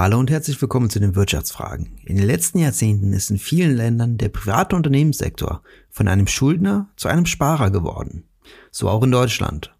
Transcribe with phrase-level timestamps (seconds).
[0.00, 1.98] Hallo und herzlich willkommen zu den Wirtschaftsfragen.
[2.06, 7.08] In den letzten Jahrzehnten ist in vielen Ländern der private Unternehmenssektor von einem Schuldner zu
[7.08, 8.22] einem Sparer geworden.
[8.70, 9.74] So auch in Deutschland.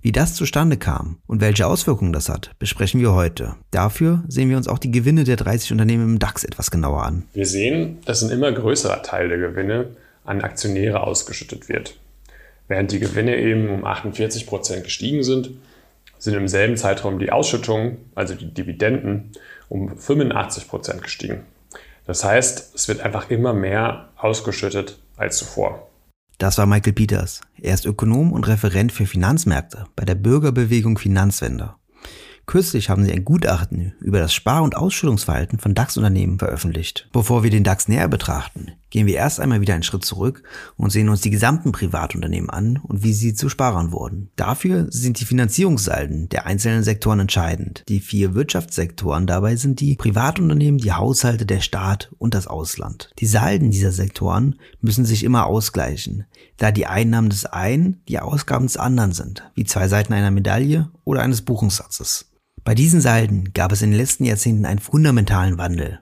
[0.00, 3.56] Wie das zustande kam und welche Auswirkungen das hat, besprechen wir heute.
[3.72, 7.24] Dafür sehen wir uns auch die Gewinne der 30 Unternehmen im DAX etwas genauer an.
[7.32, 9.86] Wir sehen, dass ein immer größerer Teil der Gewinne
[10.24, 11.98] an Aktionäre ausgeschüttet wird.
[12.68, 15.50] Während die Gewinne eben um 48 Prozent gestiegen sind,
[16.18, 19.32] sind im selben Zeitraum die Ausschüttungen, also die Dividenden,
[19.68, 21.46] um 85 Prozent gestiegen.
[22.06, 25.88] Das heißt, es wird einfach immer mehr ausgeschüttet als zuvor.
[26.38, 27.40] Das war Michael Peters.
[27.60, 31.74] Er ist Ökonom und Referent für Finanzmärkte bei der Bürgerbewegung Finanzwende.
[32.46, 37.06] Kürzlich haben sie ein Gutachten über das Spar- und Ausschüttungsverhalten von DAX-Unternehmen veröffentlicht.
[37.12, 40.42] Bevor wir den DAX näher betrachten, gehen wir erst einmal wieder einen Schritt zurück
[40.76, 44.30] und sehen uns die gesamten Privatunternehmen an und wie sie zu Sparern wurden.
[44.36, 47.84] Dafür sind die Finanzierungssalden der einzelnen Sektoren entscheidend.
[47.88, 53.10] Die vier Wirtschaftssektoren dabei sind die Privatunternehmen, die Haushalte, der Staat und das Ausland.
[53.18, 56.24] Die Salden dieser Sektoren müssen sich immer ausgleichen,
[56.56, 60.90] da die Einnahmen des einen die Ausgaben des anderen sind, wie zwei Seiten einer Medaille
[61.04, 62.28] oder eines Buchungssatzes.
[62.64, 66.00] Bei diesen Salden gab es in den letzten Jahrzehnten einen fundamentalen Wandel.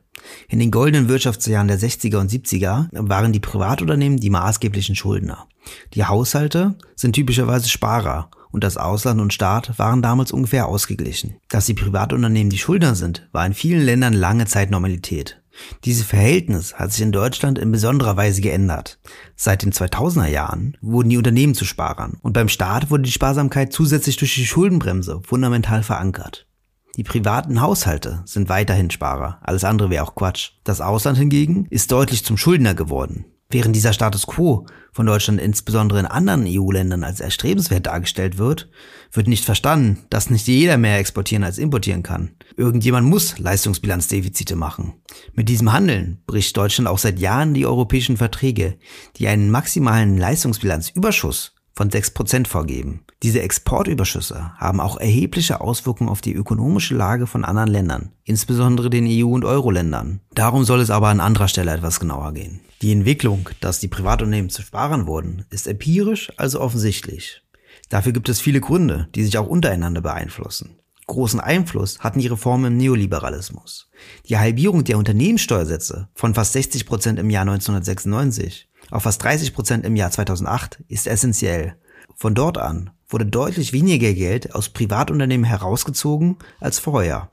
[0.48, 5.46] In den goldenen Wirtschaftsjahren der 60er und 70er waren die Privatunternehmen die maßgeblichen Schuldner.
[5.94, 11.36] Die Haushalte sind typischerweise Sparer und das Ausland und Staat waren damals ungefähr ausgeglichen.
[11.48, 15.42] Dass die Privatunternehmen die Schuldner sind, war in vielen Ländern lange Zeit Normalität.
[15.84, 18.98] Dieses Verhältnis hat sich in Deutschland in besonderer Weise geändert.
[19.36, 23.72] Seit den 2000er Jahren wurden die Unternehmen zu Sparern und beim Staat wurde die Sparsamkeit
[23.72, 26.45] zusätzlich durch die Schuldenbremse fundamental verankert.
[26.96, 30.52] Die privaten Haushalte sind weiterhin Sparer, alles andere wäre auch Quatsch.
[30.64, 33.26] Das Ausland hingegen ist deutlich zum Schuldner geworden.
[33.50, 38.68] Während dieser Status quo von Deutschland insbesondere in anderen EU-Ländern als erstrebenswert dargestellt wird,
[39.12, 42.32] wird nicht verstanden, dass nicht jeder mehr exportieren als importieren kann.
[42.56, 44.94] Irgendjemand muss Leistungsbilanzdefizite machen.
[45.34, 48.78] Mit diesem Handeln bricht Deutschland auch seit Jahren die europäischen Verträge,
[49.16, 53.04] die einen maximalen Leistungsbilanzüberschuss von 6% vorgeben.
[53.22, 59.06] Diese Exportüberschüsse haben auch erhebliche Auswirkungen auf die ökonomische Lage von anderen Ländern, insbesondere den
[59.06, 60.20] EU- und Euro-Ländern.
[60.34, 62.60] Darum soll es aber an anderer Stelle etwas genauer gehen.
[62.82, 67.42] Die Entwicklung, dass die Privatunternehmen zu Sparern wurden, ist empirisch also offensichtlich.
[67.90, 70.78] Dafür gibt es viele Gründe, die sich auch untereinander beeinflussen.
[71.06, 73.88] Großen Einfluss hatten die Reformen im Neoliberalismus.
[74.28, 79.84] Die Halbierung der Unternehmenssteuersätze von fast 60 Prozent im Jahr 1996 auf fast 30 Prozent
[79.84, 81.76] im Jahr 2008 ist essentiell.
[82.14, 87.30] Von dort an wurde deutlich weniger Geld aus Privatunternehmen herausgezogen als vorher.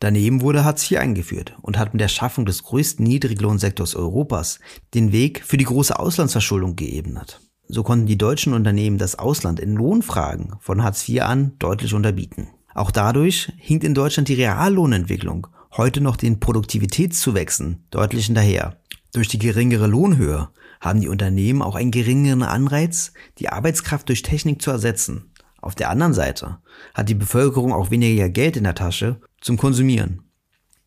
[0.00, 4.58] Daneben wurde Hartz IV eingeführt und hat mit der Schaffung des größten Niedriglohnsektors Europas
[4.92, 7.40] den Weg für die große Auslandsverschuldung geebnet.
[7.68, 12.48] So konnten die deutschen Unternehmen das Ausland in Lohnfragen von Hartz IV an deutlich unterbieten.
[12.74, 18.76] Auch dadurch hinkt in Deutschland die Reallohnentwicklung heute noch den Produktivitätszuwächsen deutlich hinterher.
[19.14, 20.48] Durch die geringere Lohnhöhe
[20.80, 25.30] haben die Unternehmen auch einen geringeren Anreiz, die Arbeitskraft durch Technik zu ersetzen.
[25.62, 26.58] Auf der anderen Seite
[26.94, 30.22] hat die Bevölkerung auch weniger Geld in der Tasche zum Konsumieren.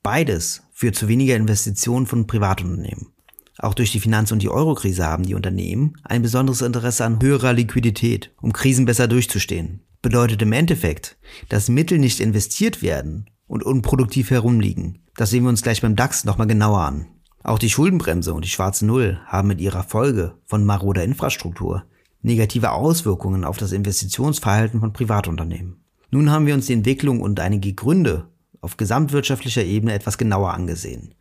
[0.03, 3.13] Beides führt zu weniger Investitionen von Privatunternehmen.
[3.59, 7.53] Auch durch die Finanz- und die Eurokrise haben die Unternehmen ein besonderes Interesse an höherer
[7.53, 9.85] Liquidität, um Krisen besser durchzustehen.
[10.01, 11.17] Bedeutet im Endeffekt,
[11.47, 14.99] dass Mittel nicht investiert werden und unproduktiv herumliegen.
[15.16, 17.07] Das sehen wir uns gleich beim DAX nochmal genauer an.
[17.47, 21.85] Auch die Schuldenbremse und die schwarze Null haben mit ihrer Folge von maroder Infrastruktur
[22.22, 25.78] negative Auswirkungen auf das Investitionsverhalten von Privatunternehmen.
[26.12, 28.28] Nun haben wir uns die Entwicklung und einige Gründe
[28.59, 31.16] auf gesamtwirtschaftlicher Ebene etwas genauer angesehen.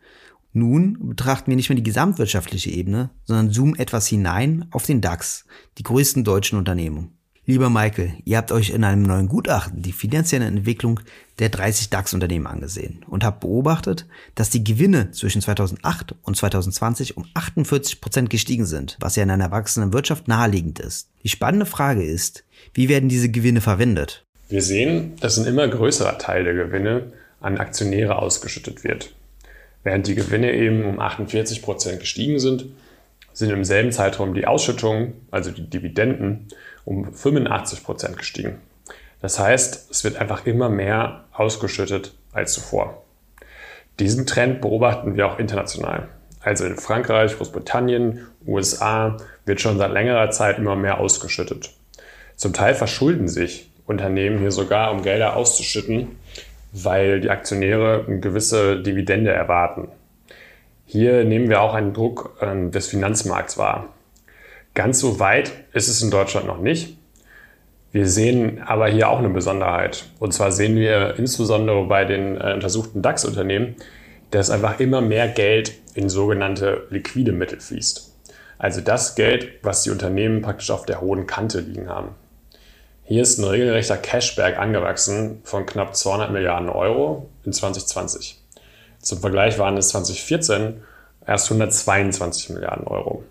[0.53, 5.45] Nun betrachten wir nicht mehr die gesamtwirtschaftliche Ebene, sondern zoomen etwas hinein auf den DAX,
[5.79, 7.16] die größten deutschen Unternehmen.
[7.49, 10.99] Lieber Michael, ihr habt euch in einem neuen Gutachten die finanzielle Entwicklung
[11.39, 17.25] der 30 DAX-Unternehmen angesehen und habt beobachtet, dass die Gewinne zwischen 2008 und 2020 um
[17.35, 21.09] 48 Prozent gestiegen sind, was ja in einer erwachsenen Wirtschaft naheliegend ist.
[21.23, 22.43] Die spannende Frage ist,
[22.75, 24.25] wie werden diese Gewinne verwendet?
[24.49, 29.15] Wir sehen, dass ein immer größerer Teil der Gewinne an Aktionäre ausgeschüttet wird.
[29.85, 32.67] Während die Gewinne eben um 48 Prozent gestiegen sind,
[33.33, 36.49] sind im selben Zeitraum die Ausschüttungen, also die Dividenden,
[36.87, 38.63] um 85 Prozent gestiegen.
[39.21, 43.03] Das heißt, es wird einfach immer mehr ausgeschüttet als zuvor.
[43.99, 46.09] Diesen Trend beobachten wir auch international.
[46.41, 51.71] Also in Frankreich, Großbritannien, USA wird schon seit längerer Zeit immer mehr ausgeschüttet.
[52.37, 56.17] Zum Teil verschulden sich Unternehmen hier sogar, um Gelder auszuschütten,
[56.73, 59.89] weil die Aktionäre eine gewisse Dividende erwarten.
[60.85, 63.89] Hier nehmen wir auch einen Druck ähm, des Finanzmarkts wahr.
[64.77, 66.99] Ganz so weit ist es in Deutschland noch nicht.
[67.93, 70.05] Wir sehen aber hier auch eine Besonderheit.
[70.19, 73.77] Und zwar sehen wir insbesondere bei den äh, untersuchten DAX-Unternehmen,
[74.33, 78.13] dass einfach immer mehr Geld in sogenannte liquide Mittel fließt.
[78.59, 82.11] Also das Geld, was die Unternehmen praktisch auf der hohen Kante liegen haben.
[83.05, 88.43] Hier ist ein regelrechter Cashback angewachsen von knapp 200 Milliarden Euro in 2020.
[89.01, 90.83] Zum Vergleich waren es 2014
[91.27, 93.25] erst 122 Milliarden Euro.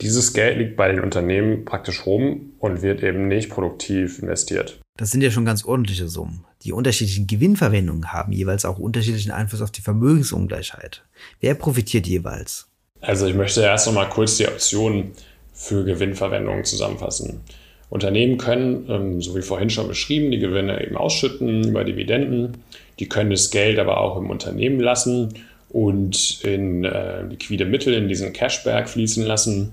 [0.00, 4.80] Dieses Geld liegt bei den Unternehmen praktisch rum und wird eben nicht produktiv investiert.
[4.96, 6.44] Das sind ja schon ganz ordentliche Summen.
[6.62, 11.04] Die unterschiedlichen Gewinnverwendungen haben jeweils auch unterschiedlichen Einfluss auf die Vermögensungleichheit.
[11.40, 12.68] Wer profitiert jeweils?
[13.00, 15.12] Also ich möchte erst noch mal kurz die Optionen
[15.52, 17.40] für Gewinnverwendung zusammenfassen.
[17.88, 22.58] Unternehmen können, ähm, so wie vorhin schon beschrieben, die Gewinne eben ausschütten über Dividenden.
[22.98, 25.34] Die können das Geld aber auch im Unternehmen lassen
[25.70, 29.72] und in äh, liquide Mittel in diesen Cashback fließen lassen.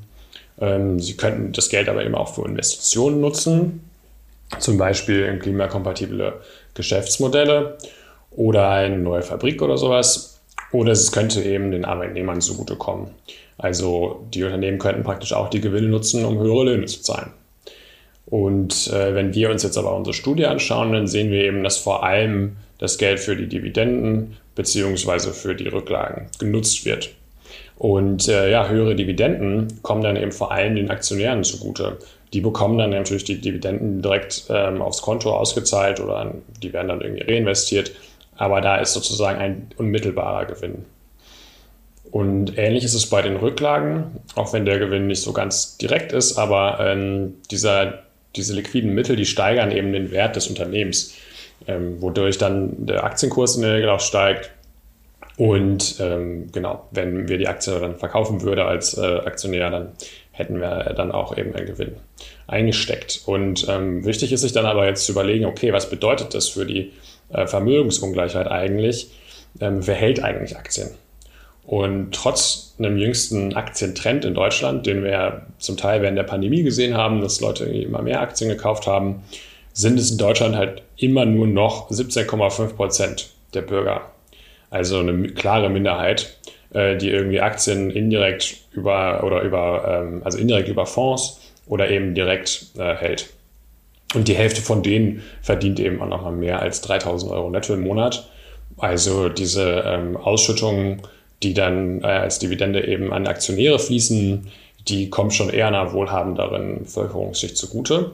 [0.59, 3.89] Ähm, sie könnten das Geld aber eben auch für Investitionen nutzen,
[4.59, 6.41] zum Beispiel in klimakompatible
[6.73, 7.77] Geschäftsmodelle
[8.31, 10.39] oder eine neue Fabrik oder sowas.
[10.71, 13.07] Oder es könnte eben den Arbeitnehmern zugutekommen.
[13.57, 17.31] Also die Unternehmen könnten praktisch auch die Gewinne nutzen, um höhere Löhne zu zahlen.
[18.25, 21.77] Und äh, wenn wir uns jetzt aber unsere Studie anschauen, dann sehen wir eben, dass
[21.77, 27.11] vor allem das Geld für die Dividenden beziehungsweise für die Rücklagen genutzt wird.
[27.77, 31.97] Und äh, ja, höhere Dividenden kommen dann eben vor allem den Aktionären zugute.
[32.33, 37.01] Die bekommen dann natürlich die Dividenden direkt ähm, aufs Konto ausgezahlt oder die werden dann
[37.01, 37.91] irgendwie reinvestiert.
[38.35, 40.85] Aber da ist sozusagen ein unmittelbarer Gewinn.
[42.11, 46.13] Und ähnlich ist es bei den Rücklagen, auch wenn der Gewinn nicht so ganz direkt
[46.13, 48.03] ist, aber ähm, dieser,
[48.35, 51.15] diese liquiden Mittel, die steigern eben den Wert des Unternehmens,
[51.67, 54.51] ähm, wodurch dann der Aktienkurs in der Regel auch steigt
[55.37, 59.91] und ähm, genau, wenn wir die Aktie dann verkaufen würden als äh, Aktionär, dann
[60.31, 61.95] hätten wir dann auch eben einen Gewinn
[62.47, 63.21] eingesteckt.
[63.25, 66.65] Und ähm, wichtig ist sich dann aber jetzt zu überlegen, okay, was bedeutet das für
[66.65, 66.91] die
[67.29, 69.11] äh, Vermögensungleichheit eigentlich?
[69.61, 70.89] Ähm, wer hält eigentlich Aktien?
[71.67, 76.97] Und trotz einem jüngsten Aktientrend in Deutschland, den wir zum Teil während der Pandemie gesehen
[76.97, 79.23] haben, dass Leute immer mehr Aktien gekauft haben,
[79.73, 84.09] sind es in Deutschland halt immer nur noch 17,5 Prozent der Bürger,
[84.69, 86.37] also eine klare Minderheit,
[86.73, 92.15] äh, die irgendwie Aktien indirekt über oder über, ähm, also indirekt über Fonds oder eben
[92.15, 93.29] direkt äh, hält.
[94.13, 97.81] Und die Hälfte von denen verdient eben auch nochmal mehr als 3000 Euro netto im
[97.81, 98.29] Monat.
[98.77, 101.01] Also diese ähm, Ausschüttungen,
[101.43, 104.47] die dann äh, als Dividende eben an Aktionäre fließen,
[104.87, 108.11] die kommen schon eher einer wohlhabenderen Bevölkerungsschicht zugute.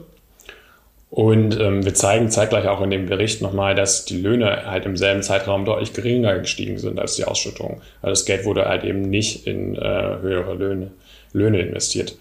[1.14, 4.96] Und ähm, wir zeigen zeitgleich auch in dem Bericht nochmal, dass die Löhne halt im
[4.96, 7.80] selben Zeitraum deutlich geringer gestiegen sind als die Ausschüttung.
[8.02, 10.90] Also das Geld wurde halt eben nicht in äh, höhere Löhne,
[11.32, 12.16] Löhne investiert.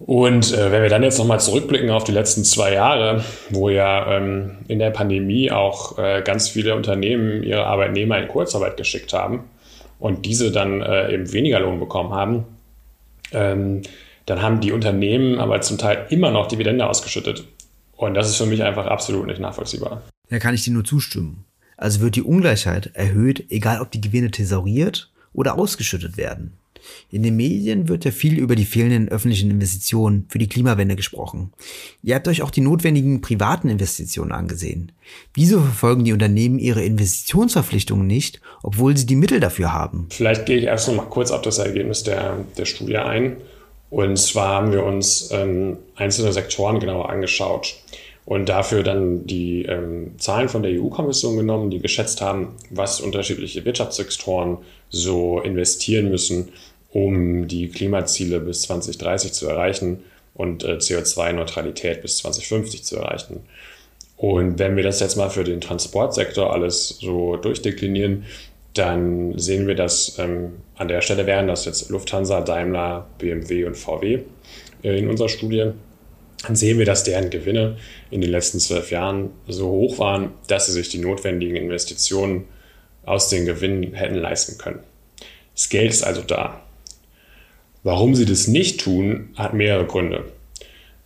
[0.00, 4.16] Und äh, wenn wir dann jetzt nochmal zurückblicken auf die letzten zwei Jahre, wo ja
[4.16, 9.44] ähm, in der Pandemie auch äh, ganz viele Unternehmen ihre Arbeitnehmer in Kurzarbeit geschickt haben
[10.00, 12.46] und diese dann äh, eben weniger Lohn bekommen haben,
[13.30, 13.82] ähm,
[14.26, 17.44] dann haben die Unternehmen aber zum Teil immer noch Dividende ausgeschüttet.
[17.96, 20.02] Und das ist für mich einfach absolut nicht nachvollziehbar.
[20.28, 21.44] Da kann ich dir nur zustimmen.
[21.76, 26.58] Also wird die Ungleichheit erhöht, egal ob die Gewinne thesauriert oder ausgeschüttet werden.
[27.10, 31.52] In den Medien wird ja viel über die fehlenden öffentlichen Investitionen für die Klimawende gesprochen.
[32.02, 34.92] Ihr habt euch auch die notwendigen privaten Investitionen angesehen.
[35.34, 40.06] Wieso verfolgen die Unternehmen ihre Investitionsverpflichtungen nicht, obwohl sie die Mittel dafür haben?
[40.10, 43.36] Vielleicht gehe ich erst noch mal kurz auf das Ergebnis der, der Studie ein.
[43.90, 47.81] Und zwar haben wir uns ähm, einzelne Sektoren genauer angeschaut
[48.24, 53.64] und dafür dann die ähm, Zahlen von der EU-Kommission genommen, die geschätzt haben, was unterschiedliche
[53.64, 54.58] Wirtschaftssektoren
[54.90, 56.50] so investieren müssen,
[56.92, 63.40] um die Klimaziele bis 2030 zu erreichen und äh, CO2-Neutralität bis 2050 zu erreichen.
[64.16, 68.24] Und wenn wir das jetzt mal für den Transportsektor alles so durchdeklinieren,
[68.74, 73.76] dann sehen wir, dass ähm, an der Stelle wären das jetzt Lufthansa, Daimler, BMW und
[73.76, 74.20] VW
[74.82, 75.72] äh, in unserer Studie.
[76.42, 77.76] Dann sehen wir, dass deren Gewinne
[78.10, 82.46] in den letzten zwölf Jahren so hoch waren, dass sie sich die notwendigen Investitionen
[83.04, 84.80] aus den Gewinnen hätten leisten können.
[85.54, 86.62] Das Geld ist also da.
[87.82, 90.24] Warum sie das nicht tun, hat mehrere Gründe.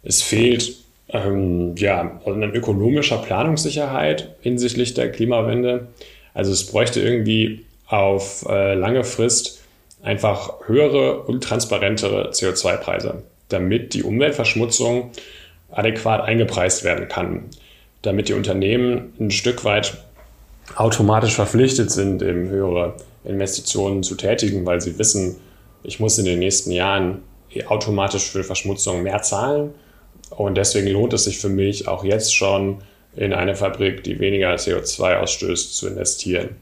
[0.02, 0.76] Es fehlt
[1.08, 5.88] ähm, ja, eine ökonomischer Planungssicherheit hinsichtlich der Klimawende.
[6.34, 9.62] Also es bräuchte irgendwie auf äh, lange Frist
[10.02, 15.10] einfach höhere und transparentere CO2-Preise, damit die Umweltverschmutzung
[15.70, 17.44] adäquat eingepreist werden kann,
[18.02, 19.98] damit die Unternehmen ein Stück weit
[20.74, 25.36] automatisch verpflichtet sind, eben höhere Investitionen zu tätigen, weil sie wissen,
[25.82, 27.22] ich muss in den nächsten Jahren
[27.68, 29.74] automatisch für Verschmutzung mehr zahlen
[30.30, 32.78] Und deswegen lohnt es sich für mich auch jetzt schon
[33.14, 36.56] in eine Fabrik, die weniger CO2 ausstößt, zu investieren.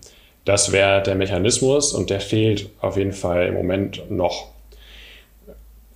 [0.45, 4.54] Das wäre der Mechanismus und der fehlt auf jeden Fall im Moment noch.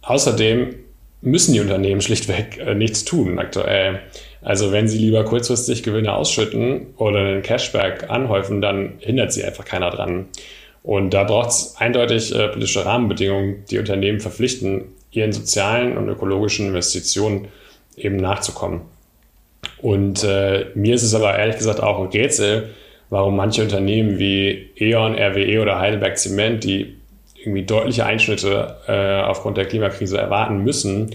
[0.09, 0.75] Außerdem
[1.21, 4.01] müssen die Unternehmen schlichtweg äh, nichts tun aktuell.
[4.41, 9.67] Also wenn sie lieber kurzfristig Gewinne ausschütten oder einen Cashback anhäufen, dann hindert sie einfach
[9.67, 10.29] keiner dran.
[10.83, 16.69] Und da braucht es eindeutig äh, politische Rahmenbedingungen, die Unternehmen verpflichten, ihren sozialen und ökologischen
[16.69, 17.49] Investitionen
[17.95, 18.83] eben nachzukommen.
[19.83, 22.71] Und äh, mir ist es aber ehrlich gesagt auch ein Rätsel,
[23.11, 26.98] warum manche Unternehmen wie E.ON, RWE oder Heidelberg Zement, die
[27.49, 31.15] irgendwie deutliche Einschnitte äh, aufgrund der Klimakrise erwarten müssen,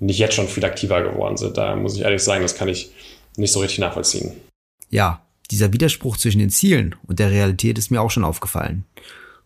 [0.00, 1.56] nicht jetzt schon viel aktiver geworden sind.
[1.56, 2.90] Da muss ich ehrlich sagen, das kann ich
[3.36, 4.32] nicht so richtig nachvollziehen.
[4.90, 8.84] Ja, dieser Widerspruch zwischen den Zielen und der Realität ist mir auch schon aufgefallen.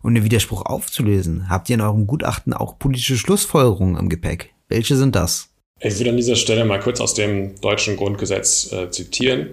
[0.02, 4.54] Um den Widerspruch aufzulösen, habt ihr in eurem Gutachten auch politische Schlussfolgerungen im Gepäck.
[4.68, 5.48] Welche sind das?
[5.80, 9.50] Ich will an dieser Stelle mal kurz aus dem deutschen Grundgesetz äh, zitieren.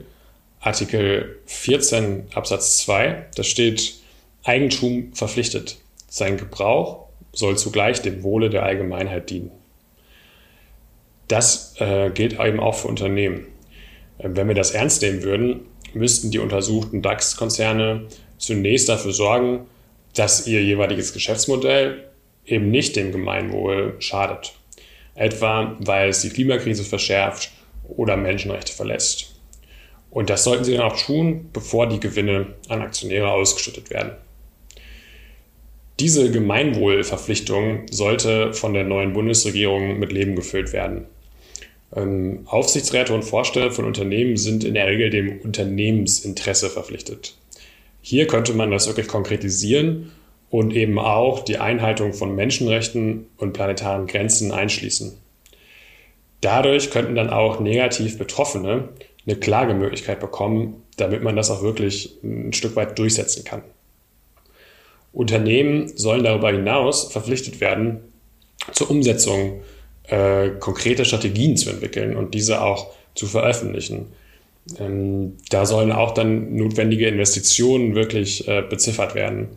[0.60, 3.96] Artikel 14 Absatz 2, da steht
[4.44, 5.78] Eigentum verpflichtet.
[6.16, 9.52] Sein Gebrauch soll zugleich dem Wohle der Allgemeinheit dienen.
[11.28, 13.48] Das äh, gilt eben auch für Unternehmen.
[14.20, 18.08] Äh, wenn wir das ernst nehmen würden, müssten die untersuchten DAX-Konzerne
[18.38, 19.66] zunächst dafür sorgen,
[20.14, 22.06] dass ihr jeweiliges Geschäftsmodell
[22.46, 24.54] eben nicht dem Gemeinwohl schadet.
[25.16, 27.52] Etwa weil es die Klimakrise verschärft
[27.90, 29.36] oder Menschenrechte verletzt.
[30.12, 34.14] Und das sollten sie dann auch tun, bevor die Gewinne an Aktionäre ausgeschüttet werden.
[36.00, 41.06] Diese Gemeinwohlverpflichtung sollte von der neuen Bundesregierung mit Leben gefüllt werden.
[41.96, 47.38] Ähm, Aufsichtsräte und Vorstände von Unternehmen sind in der Regel dem Unternehmensinteresse verpflichtet.
[48.02, 50.12] Hier könnte man das wirklich konkretisieren
[50.50, 55.18] und eben auch die Einhaltung von Menschenrechten und planetaren Grenzen einschließen.
[56.42, 58.90] Dadurch könnten dann auch negativ Betroffene
[59.26, 63.64] eine Klagemöglichkeit bekommen, damit man das auch wirklich ein Stück weit durchsetzen kann.
[65.16, 68.02] Unternehmen sollen darüber hinaus verpflichtet werden,
[68.74, 69.62] zur Umsetzung
[70.08, 74.08] äh, konkrete Strategien zu entwickeln und diese auch zu veröffentlichen.
[74.78, 79.48] Ähm, da sollen auch dann notwendige Investitionen wirklich äh, beziffert werden.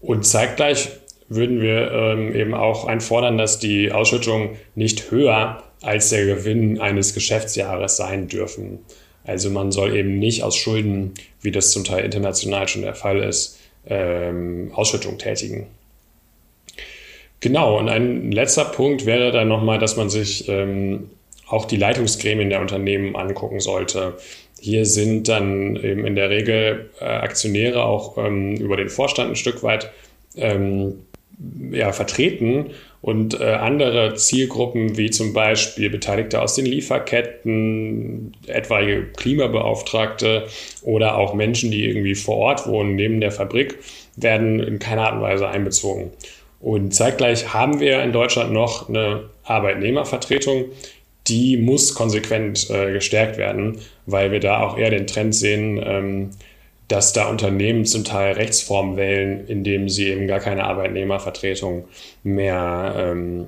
[0.00, 0.88] Und zeitgleich
[1.28, 7.12] würden wir ähm, eben auch einfordern, dass die Ausschüttungen nicht höher als der Gewinn eines
[7.12, 8.78] Geschäftsjahres sein dürfen.
[9.24, 13.22] Also man soll eben nicht aus Schulden, wie das zum Teil international schon der Fall
[13.22, 15.66] ist, ähm, Ausschüttung tätigen.
[17.40, 21.10] Genau, und ein letzter Punkt wäre dann nochmal, dass man sich ähm,
[21.46, 24.16] auch die Leitungsgremien der Unternehmen angucken sollte.
[24.60, 29.36] Hier sind dann eben in der Regel äh, Aktionäre auch ähm, über den Vorstand ein
[29.36, 29.90] Stück weit
[30.36, 31.00] ähm,
[31.70, 40.46] ja, vertreten und äh, andere Zielgruppen wie zum Beispiel Beteiligte aus den Lieferketten, etwaige Klimabeauftragte
[40.82, 43.78] oder auch Menschen, die irgendwie vor Ort wohnen, neben der Fabrik,
[44.16, 46.12] werden in keiner Art und Weise einbezogen.
[46.60, 50.66] Und zeitgleich haben wir in Deutschland noch eine Arbeitnehmervertretung,
[51.26, 56.30] die muss konsequent äh, gestärkt werden, weil wir da auch eher den Trend sehen, ähm,
[56.94, 61.88] dass da Unternehmen zum Teil Rechtsformen wählen, indem sie eben gar keine Arbeitnehmervertretung
[62.22, 63.46] mehr ähm,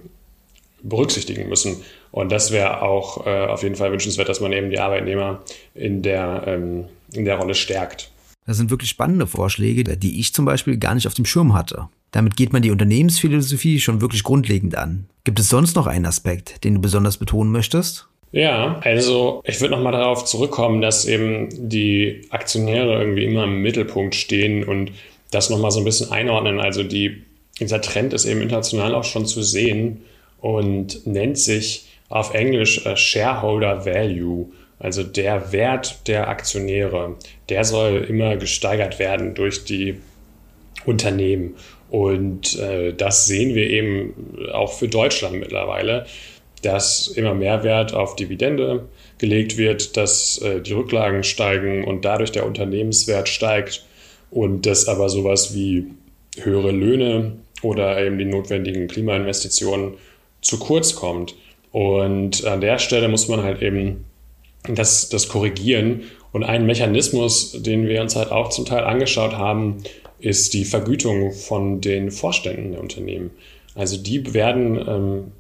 [0.83, 1.77] berücksichtigen müssen.
[2.11, 5.45] Und das wäre auch äh, auf jeden Fall wünschenswert, dass man eben die Arbeitnehmer
[5.77, 8.11] in der, ähm, in der Rolle stärkt.
[8.47, 11.89] Das sind wirklich spannende Vorschläge, die ich zum Beispiel gar nicht auf dem Schirm hatte.
[12.11, 15.07] Damit geht man die Unternehmensphilosophie schon wirklich grundlegend an.
[15.23, 18.09] Gibt es sonst noch einen Aspekt, den du besonders betonen möchtest?
[18.33, 24.15] Ja, also ich würde nochmal darauf zurückkommen, dass eben die Aktionäre irgendwie immer im Mittelpunkt
[24.15, 24.93] stehen und
[25.31, 26.61] das nochmal so ein bisschen einordnen.
[26.61, 27.23] Also die,
[27.61, 30.03] dieser Trend ist eben international auch schon zu sehen
[30.41, 34.47] und nennt sich auf Englisch uh, Shareholder Value.
[34.79, 37.17] Also der Wert der Aktionäre,
[37.49, 39.97] der soll immer gesteigert werden durch die
[40.85, 41.55] Unternehmen.
[41.89, 44.15] Und äh, das sehen wir eben
[44.53, 46.07] auch für Deutschland mittlerweile
[46.63, 52.33] dass immer mehr Wert auf Dividende gelegt wird, dass äh, die Rücklagen steigen und dadurch
[52.33, 53.85] der Unternehmenswert steigt
[54.31, 55.87] und dass aber sowas wie
[56.41, 57.33] höhere Löhne
[57.63, 59.95] oder eben die notwendigen Klimainvestitionen
[60.43, 61.35] zu kurz kommt.
[61.73, 64.05] Und an der Stelle muss man halt eben
[64.69, 66.03] das, das korrigieren.
[66.33, 69.83] Und ein Mechanismus, den wir uns halt auch zum Teil angeschaut haben,
[70.19, 73.31] ist die Vergütung von den Vorständen der Unternehmen.
[73.75, 75.33] Also die werden ähm,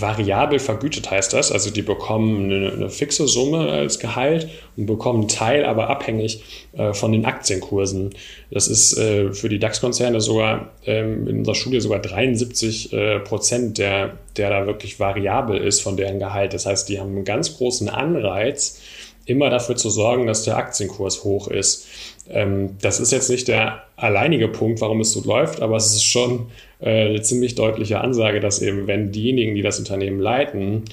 [0.00, 1.52] variabel vergütet heißt das.
[1.52, 6.42] Also die bekommen eine, eine fixe Summe als Gehalt und bekommen einen Teil aber abhängig
[6.72, 8.10] äh, von den Aktienkursen.
[8.50, 13.78] Das ist äh, für die DAX-Konzerne sogar ähm, in unserer Studie sogar 73 äh, Prozent,
[13.78, 16.54] der, der da wirklich variabel ist von deren Gehalt.
[16.54, 18.80] Das heißt, die haben einen ganz großen Anreiz,
[19.26, 21.86] immer dafür zu sorgen, dass der Aktienkurs hoch ist.
[22.28, 26.04] Ähm, das ist jetzt nicht der alleinige Punkt, warum es so läuft, aber es ist
[26.04, 26.50] schon
[26.80, 30.84] äh, eine ziemlich deutliche Ansage, dass eben, wenn diejenigen, die das Unternehmen leiten,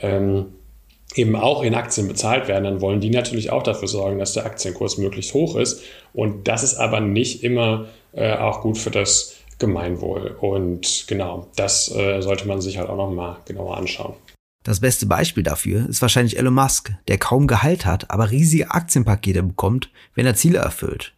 [0.00, 0.46] ähm,
[1.14, 4.46] eben auch in Aktien bezahlt werden, dann wollen die natürlich auch dafür sorgen, dass der
[4.46, 5.82] Aktienkurs möglichst hoch ist.
[6.12, 10.36] Und das ist aber nicht immer äh, auch gut für das Gemeinwohl.
[10.40, 14.14] Und genau, das äh, sollte man sich halt auch nochmal genauer anschauen.
[14.64, 19.42] Das beste Beispiel dafür ist wahrscheinlich Elon Musk, der kaum Gehalt hat, aber riesige Aktienpakete
[19.42, 21.14] bekommt, wenn er Ziele erfüllt.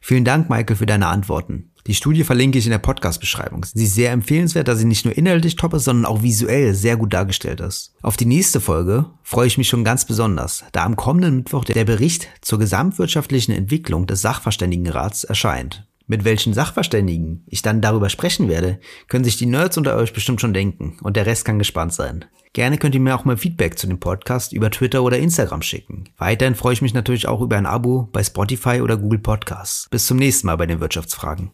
[0.00, 1.70] Vielen Dank, Michael, für deine Antworten.
[1.86, 3.64] Die Studie verlinke ich in der Podcast-Beschreibung.
[3.64, 6.96] Sie ist sehr empfehlenswert, da sie nicht nur inhaltlich top ist, sondern auch visuell sehr
[6.96, 7.94] gut dargestellt ist.
[8.02, 11.84] Auf die nächste Folge freue ich mich schon ganz besonders, da am kommenden Mittwoch der
[11.84, 15.86] Bericht zur gesamtwirtschaftlichen Entwicklung des Sachverständigenrats erscheint.
[16.10, 20.40] Mit welchen Sachverständigen ich dann darüber sprechen werde, können sich die Nerds unter euch bestimmt
[20.40, 22.24] schon denken und der Rest kann gespannt sein.
[22.52, 26.08] Gerne könnt ihr mir auch mal Feedback zu dem Podcast über Twitter oder Instagram schicken.
[26.18, 29.86] Weiterhin freue ich mich natürlich auch über ein Abo bei Spotify oder Google Podcasts.
[29.88, 31.52] Bis zum nächsten Mal bei den Wirtschaftsfragen.